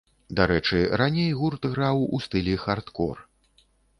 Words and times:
Дарэчы, 0.37 0.79
раней 1.01 1.29
гурт 1.41 1.67
граў 1.75 2.01
у 2.19 2.23
стылі 2.25 2.57
хардкор. 2.65 3.23